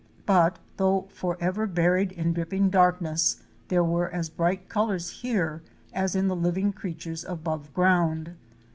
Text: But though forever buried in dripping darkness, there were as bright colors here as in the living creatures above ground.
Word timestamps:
But 0.25 0.57
though 0.77 1.05
forever 1.11 1.67
buried 1.67 2.11
in 2.11 2.33
dripping 2.33 2.71
darkness, 2.71 3.43
there 3.67 3.83
were 3.83 4.09
as 4.09 4.31
bright 4.31 4.67
colors 4.67 5.21
here 5.21 5.61
as 5.93 6.15
in 6.15 6.27
the 6.27 6.35
living 6.35 6.73
creatures 6.73 7.23
above 7.23 7.71
ground. 7.75 8.33